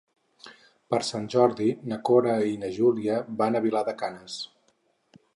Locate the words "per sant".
0.93-1.25